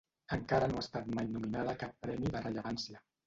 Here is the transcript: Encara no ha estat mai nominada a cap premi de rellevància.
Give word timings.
Encara 0.35 0.69
no 0.71 0.79
ha 0.79 0.83
estat 0.85 1.11
mai 1.17 1.27
nominada 1.35 1.75
a 1.77 1.79
cap 1.83 1.93
premi 2.07 2.35
de 2.37 2.43
rellevància. 2.47 3.05